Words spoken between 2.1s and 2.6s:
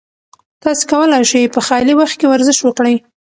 کې ورزش